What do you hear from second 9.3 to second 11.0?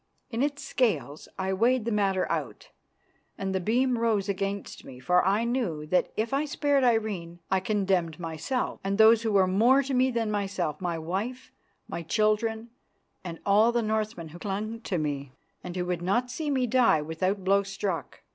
were more to me than myself, my